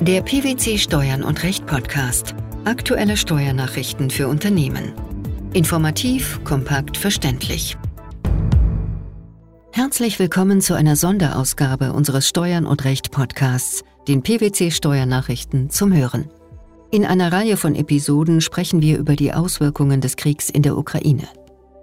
[0.00, 2.36] Der PwC Steuern und Recht Podcast.
[2.64, 4.92] Aktuelle Steuernachrichten für Unternehmen.
[5.54, 7.76] Informativ, kompakt, verständlich.
[9.72, 16.30] Herzlich willkommen zu einer Sonderausgabe unseres Steuern und Recht Podcasts, den PwC Steuernachrichten zum Hören.
[16.92, 21.26] In einer Reihe von Episoden sprechen wir über die Auswirkungen des Kriegs in der Ukraine.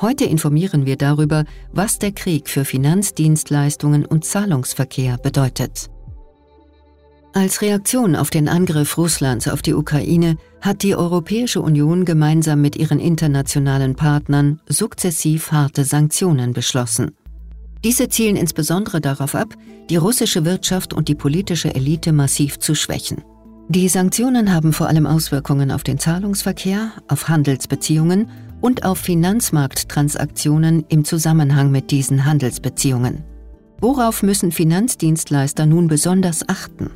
[0.00, 5.89] Heute informieren wir darüber, was der Krieg für Finanzdienstleistungen und Zahlungsverkehr bedeutet.
[7.32, 12.74] Als Reaktion auf den Angriff Russlands auf die Ukraine hat die Europäische Union gemeinsam mit
[12.74, 17.12] ihren internationalen Partnern sukzessiv harte Sanktionen beschlossen.
[17.84, 19.54] Diese zielen insbesondere darauf ab,
[19.88, 23.22] die russische Wirtschaft und die politische Elite massiv zu schwächen.
[23.68, 28.28] Die Sanktionen haben vor allem Auswirkungen auf den Zahlungsverkehr, auf Handelsbeziehungen
[28.60, 33.22] und auf Finanzmarkttransaktionen im Zusammenhang mit diesen Handelsbeziehungen.
[33.80, 36.90] Worauf müssen Finanzdienstleister nun besonders achten?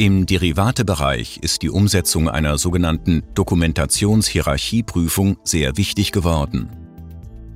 [0.00, 6.70] Im Derivatebereich ist die Umsetzung einer sogenannten Dokumentationshierarchieprüfung sehr wichtig geworden.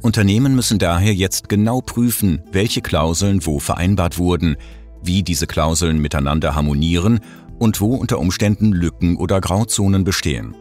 [0.03, 4.59] Unternehmen müssen daher jetzt genau prüfen, welche Klauseln wo vereinbart wurden,
[5.03, 7.21] wie diese Klauseln miteinander harmonieren
[7.59, 10.55] und wo unter Umständen Lücken oder Grauzonen bestehen.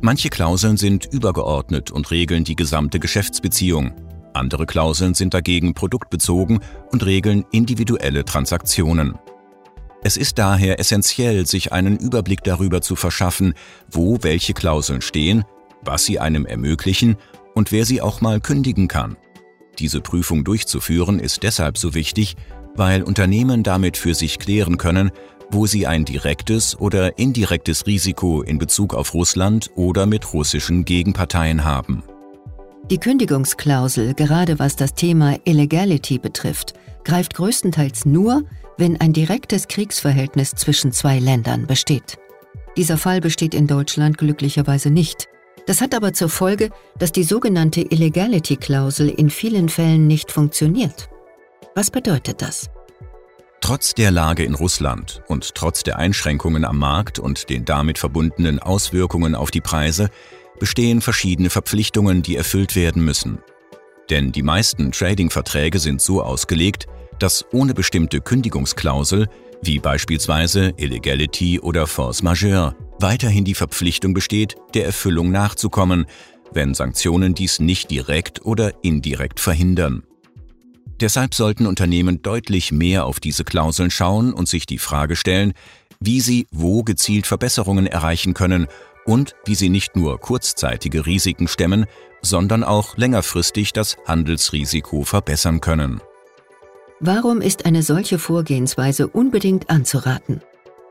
[0.00, 3.90] Manche Klauseln sind übergeordnet und regeln die gesamte Geschäftsbeziehung.
[4.34, 6.60] Andere Klauseln sind dagegen produktbezogen
[6.92, 9.18] und regeln individuelle Transaktionen.
[10.02, 13.54] Es ist daher essentiell, sich einen Überblick darüber zu verschaffen,
[13.90, 15.44] wo welche Klauseln stehen,
[15.82, 17.16] was sie einem ermöglichen
[17.54, 19.16] und wer sie auch mal kündigen kann.
[19.78, 22.36] Diese Prüfung durchzuführen ist deshalb so wichtig,
[22.74, 25.10] weil Unternehmen damit für sich klären können,
[25.50, 31.64] wo sie ein direktes oder indirektes Risiko in Bezug auf Russland oder mit russischen Gegenparteien
[31.64, 32.02] haben.
[32.88, 38.44] Die Kündigungsklausel, gerade was das Thema Illegality betrifft, greift größtenteils nur,
[38.78, 42.16] wenn ein direktes Kriegsverhältnis zwischen zwei Ländern besteht.
[42.76, 45.26] Dieser Fall besteht in Deutschland glücklicherweise nicht.
[45.66, 51.08] Das hat aber zur Folge, dass die sogenannte Illegality-Klausel in vielen Fällen nicht funktioniert.
[51.74, 52.70] Was bedeutet das?
[53.60, 58.60] Trotz der Lage in Russland und trotz der Einschränkungen am Markt und den damit verbundenen
[58.60, 60.08] Auswirkungen auf die Preise
[60.58, 63.38] bestehen verschiedene Verpflichtungen, die erfüllt werden müssen.
[64.10, 66.86] Denn die meisten Trading-Verträge sind so ausgelegt,
[67.18, 69.28] dass ohne bestimmte Kündigungsklausel,
[69.62, 76.06] wie beispielsweise Illegality oder Force Majeure, weiterhin die Verpflichtung besteht, der Erfüllung nachzukommen,
[76.52, 80.04] wenn Sanktionen dies nicht direkt oder indirekt verhindern.
[81.00, 85.52] Deshalb sollten Unternehmen deutlich mehr auf diese Klauseln schauen und sich die Frage stellen,
[86.00, 88.66] wie sie wo gezielt Verbesserungen erreichen können
[89.06, 91.86] und wie sie nicht nur kurzzeitige Risiken stemmen,
[92.22, 96.00] sondern auch längerfristig das Handelsrisiko verbessern können.
[97.00, 100.40] Warum ist eine solche Vorgehensweise unbedingt anzuraten?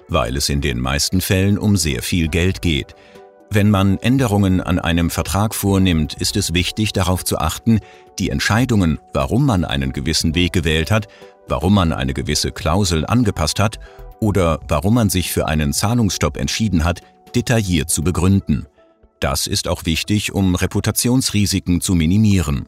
[0.08, 2.96] Weil es in den meisten Fällen um sehr viel Geld geht.
[3.50, 7.80] Wenn man Änderungen an einem Vertrag vornimmt, ist es wichtig darauf zu achten,
[8.20, 11.08] die Entscheidungen, warum man einen gewissen Weg gewählt hat,
[11.48, 13.80] warum man eine gewisse Klausel angepasst hat
[14.20, 17.02] oder warum man sich für einen Zahlungsstopp entschieden hat,
[17.36, 18.66] detailliert zu begründen.
[19.20, 22.68] Das ist auch wichtig, um Reputationsrisiken zu minimieren.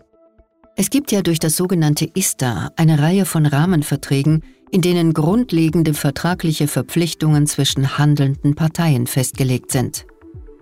[0.75, 6.67] Es gibt ja durch das sogenannte ISTA eine Reihe von Rahmenverträgen, in denen grundlegende vertragliche
[6.67, 10.05] Verpflichtungen zwischen handelnden Parteien festgelegt sind.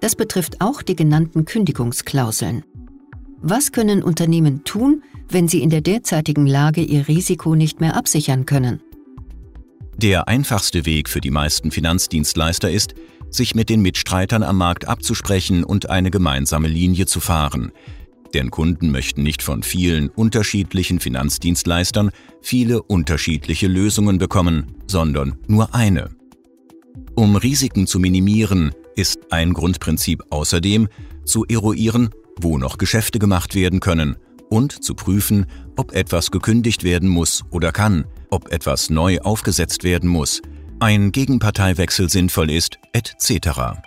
[0.02, 2.64] Das betrifft auch die genannten Kündigungsklauseln.
[3.42, 8.46] Was können Unternehmen tun, wenn sie in der derzeitigen Lage ihr Risiko nicht mehr absichern
[8.46, 8.82] können?
[9.98, 12.96] Der einfachste Weg für die meisten Finanzdienstleister ist,
[13.30, 17.72] sich mit den Mitstreitern am Markt abzusprechen und eine gemeinsame Linie zu fahren,
[18.36, 26.10] denn Kunden möchten nicht von vielen unterschiedlichen Finanzdienstleistern viele unterschiedliche Lösungen bekommen, sondern nur eine.
[27.16, 30.90] Um Risiken zu minimieren, ist ein Grundprinzip außerdem
[31.24, 34.18] zu eruieren, wo noch Geschäfte gemacht werden können
[34.50, 35.46] und zu prüfen,
[35.78, 40.42] ob etwas gekündigt werden muss oder kann, ob etwas neu aufgesetzt werden muss,
[40.80, 43.80] ein Gegenparteiwechsel sinnvoll ist, etc.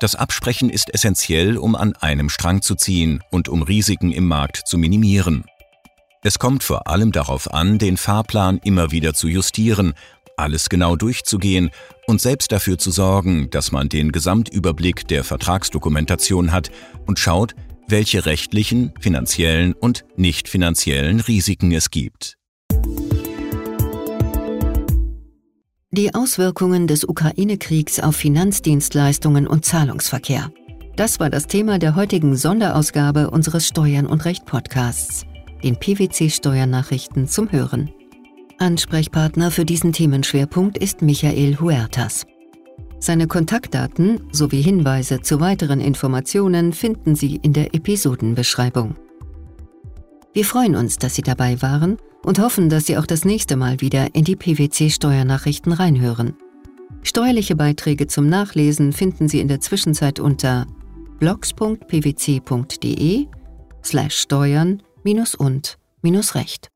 [0.00, 4.62] Das Absprechen ist essentiell, um an einem Strang zu ziehen und um Risiken im Markt
[4.66, 5.44] zu minimieren.
[6.22, 9.94] Es kommt vor allem darauf an, den Fahrplan immer wieder zu justieren,
[10.36, 11.70] alles genau durchzugehen
[12.06, 16.70] und selbst dafür zu sorgen, dass man den Gesamtüberblick der Vertragsdokumentation hat
[17.06, 17.54] und schaut,
[17.86, 22.37] welche rechtlichen, finanziellen und nicht finanziellen Risiken es gibt.
[25.90, 30.52] Die Auswirkungen des Ukraine-Kriegs auf Finanzdienstleistungen und Zahlungsverkehr.
[30.96, 35.24] Das war das Thema der heutigen Sonderausgabe unseres Steuern und Recht Podcasts,
[35.64, 37.90] den PwC Steuernachrichten zum Hören.
[38.58, 42.26] Ansprechpartner für diesen Themenschwerpunkt ist Michael Huertas.
[42.98, 48.94] Seine Kontaktdaten sowie Hinweise zu weiteren Informationen finden Sie in der Episodenbeschreibung.
[50.34, 51.96] Wir freuen uns, dass Sie dabei waren
[52.28, 56.36] und hoffen, dass Sie auch das nächste Mal wieder in die PwC Steuernachrichten reinhören.
[57.02, 60.66] Steuerliche Beiträge zum Nachlesen finden Sie in der Zwischenzeit unter
[61.20, 61.68] blogs.pwc.de
[63.82, 64.82] slash steuern
[65.34, 65.78] und
[66.34, 66.68] recht.